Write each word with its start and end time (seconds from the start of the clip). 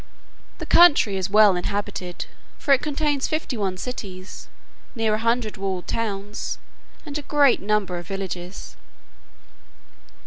The 0.57 0.65
country 0.65 1.15
is 1.15 1.29
well 1.29 1.55
inhabited, 1.55 2.25
for 2.57 2.73
it 2.73 2.81
contains 2.81 3.27
fifty 3.27 3.55
one 3.55 3.77
cities, 3.77 4.47
near 4.95 5.13
a 5.13 5.19
hundred 5.19 5.57
walled 5.57 5.85
towns, 5.85 6.57
and 7.05 7.15
a 7.19 7.21
great 7.21 7.61
number 7.61 7.99
of 7.99 8.07
villages. 8.07 8.75